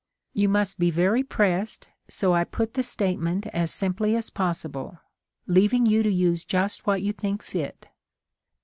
[0.33, 4.97] You must be very pressed, so I put the statement as simply as possible,
[5.45, 7.87] leaving you to use just what you think fit.